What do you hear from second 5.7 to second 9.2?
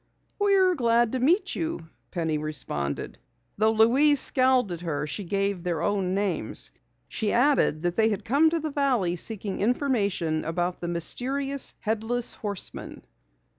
own names. She added that they had come to the valley